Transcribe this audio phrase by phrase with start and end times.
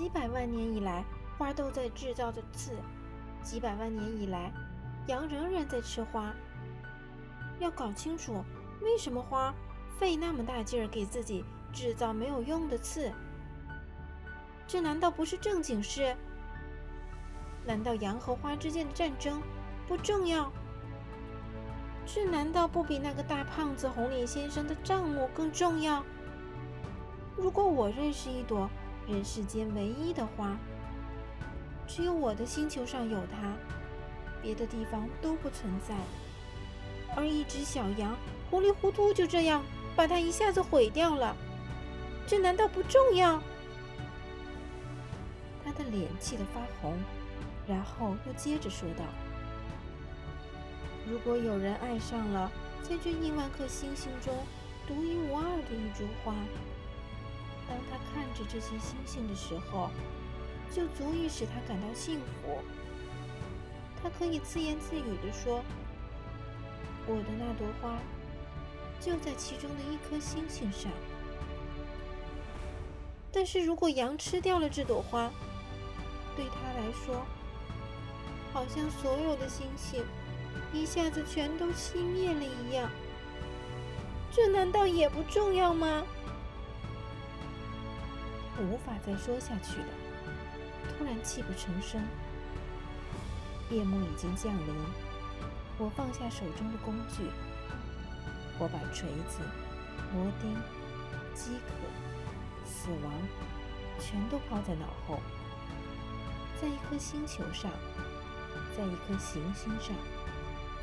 [0.00, 1.04] 几百万年以来，
[1.36, 2.72] 花都在制造着刺；
[3.42, 4.50] 几百万年以来，
[5.08, 6.32] 羊仍然在吃花。
[7.58, 8.42] 要搞清楚
[8.80, 9.54] 为什么花
[9.98, 13.12] 费那么大劲儿给自己制造没有用的刺，
[14.66, 16.16] 这难道不是正经事？
[17.66, 19.42] 难道羊和花之间的战争
[19.86, 20.50] 不重要？
[22.06, 26.02] 这难道不比那个大胖子红脸先生的账目更重要？
[27.36, 28.66] 如果我认识一朵
[29.10, 30.56] 人世间唯一的花，
[31.86, 33.52] 只有我的星球上有它，
[34.40, 35.96] 别的地方都不存在，
[37.16, 38.16] 而一只小羊
[38.48, 39.64] 糊里糊涂就这样
[39.96, 41.36] 把它一下子毁掉了，
[42.26, 43.42] 这难道不重要？
[45.64, 46.96] 他的脸气得发红，
[47.66, 49.04] 然后又接着说道。
[51.08, 52.50] 如果有人爱上了
[52.82, 54.32] 在这亿万颗星星中
[54.86, 56.32] 独一无二的一株花，
[57.70, 59.90] 当他看着这些星星的时候，
[60.74, 62.58] 就足以使他感到幸福。
[64.02, 65.62] 他可以自言自语地说
[67.06, 67.96] ：“我的那朵花
[69.00, 70.90] 就在其中的一颗星星上。”
[73.30, 75.30] 但是如果羊吃掉了这朵花，
[76.34, 77.24] 对他来说，
[78.52, 80.02] 好像所有的星星。
[80.72, 82.90] 一下子全都熄灭了一样，
[84.32, 86.04] 这难道也不重要吗？
[88.60, 89.88] 无法再说下去了，
[90.88, 92.00] 突然泣不成声。
[93.70, 94.74] 夜幕已经降临，
[95.78, 97.24] 我放下手中的工具，
[98.58, 99.40] 我把锤子、
[100.14, 100.56] 螺钉、
[101.34, 101.72] 饥渴、
[102.64, 103.12] 死亡
[103.98, 105.20] 全都抛在脑后，
[106.60, 107.70] 在一颗星球上，
[108.76, 109.94] 在一颗行星上。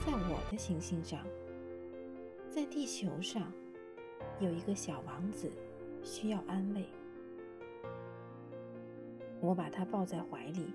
[0.05, 1.19] 在我的行星上，
[2.49, 3.51] 在地球上，
[4.39, 5.51] 有一个小王子
[6.01, 6.85] 需要安慰。
[9.39, 10.65] 我把它抱在怀里，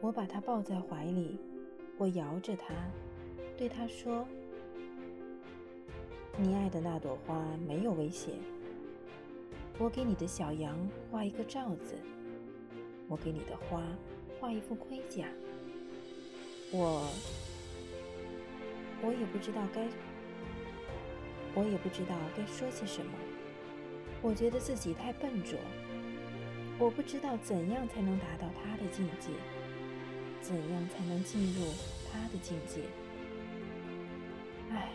[0.00, 1.38] 我把它抱在怀里，
[1.98, 2.74] 我摇着它，
[3.56, 4.26] 对它说
[6.38, 8.34] ：“你爱的那朵花没有危险。
[9.78, 10.76] 我给你的小羊
[11.10, 11.94] 画一个罩子，
[13.08, 13.82] 我给你的花
[14.40, 15.26] 画一副盔甲。
[16.72, 17.08] 我。”
[19.02, 19.86] 我也不知道该，
[21.54, 23.12] 我也不知道该说些什么。
[24.22, 25.58] 我觉得自己太笨拙，
[26.78, 29.30] 我不知道怎样才能达到他的境界，
[30.42, 31.72] 怎样才能进入
[32.12, 32.82] 他的境界。
[34.70, 34.90] 唉，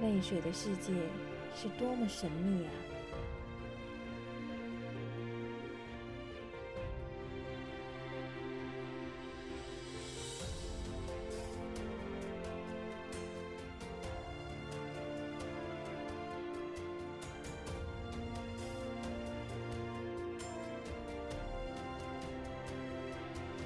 [0.00, 0.92] 泪水的世界
[1.54, 2.70] 是多么神秘啊！